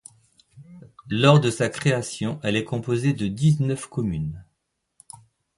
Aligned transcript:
Lors 1.11 1.39
de 1.39 1.51
sa 1.51 1.69
création, 1.69 2.39
elle 2.41 2.55
est 2.55 2.63
composée 2.63 3.13
de 3.13 3.27
dix-neuf 3.27 3.85
communes. 3.85 4.43